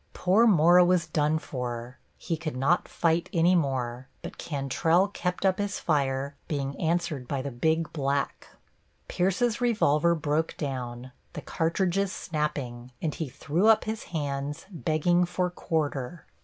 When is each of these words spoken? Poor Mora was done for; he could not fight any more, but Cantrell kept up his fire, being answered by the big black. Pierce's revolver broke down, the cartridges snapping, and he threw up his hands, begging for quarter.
Poor 0.13 0.47
Mora 0.47 0.83
was 0.83 1.05
done 1.05 1.37
for; 1.37 1.99
he 2.17 2.35
could 2.35 2.57
not 2.57 2.87
fight 2.87 3.29
any 3.33 3.53
more, 3.53 4.07
but 4.23 4.39
Cantrell 4.39 5.07
kept 5.09 5.45
up 5.45 5.59
his 5.59 5.79
fire, 5.79 6.35
being 6.47 6.75
answered 6.81 7.27
by 7.27 7.43
the 7.43 7.51
big 7.51 7.93
black. 7.93 8.47
Pierce's 9.07 9.61
revolver 9.61 10.15
broke 10.15 10.55
down, 10.57 11.11
the 11.33 11.41
cartridges 11.41 12.11
snapping, 12.11 12.91
and 12.99 13.13
he 13.13 13.29
threw 13.29 13.67
up 13.67 13.83
his 13.83 14.05
hands, 14.05 14.65
begging 14.71 15.23
for 15.23 15.51
quarter. 15.51 16.25